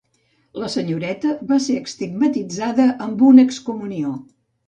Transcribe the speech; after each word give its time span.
La 0.61 0.69
senyoreta 0.75 1.33
va 1.51 1.59
ser 1.65 1.75
estigmatitzada 1.89 2.87
amb 3.09 3.23
una 3.27 3.47
excomunió. 3.49 4.17